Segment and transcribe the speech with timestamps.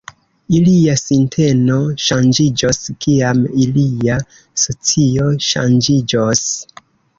[0.59, 4.19] Ilia sinteno ŝanĝiĝos, kiam ilia
[4.65, 6.45] socio ŝanĝiĝos.